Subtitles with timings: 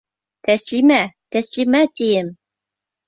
[0.47, 0.97] Тәслимә,
[1.37, 2.33] Тәслимә, тием!